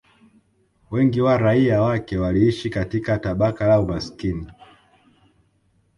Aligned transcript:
Wengi 0.91 1.21
wa 1.21 1.37
raia 1.37 1.81
wake 1.81 2.17
waliishi 2.17 2.69
katika 2.69 3.17
tabaka 3.19 3.67
la 3.67 3.79
umaskini 3.79 4.47